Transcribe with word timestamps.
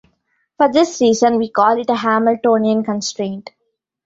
For 0.57 0.67
this 0.67 0.99
reason 0.99 1.37
we 1.37 1.51
call 1.51 1.79
it 1.79 1.91
a 1.91 1.95
Hamiltonian 1.95 2.83
constraint. 2.83 3.51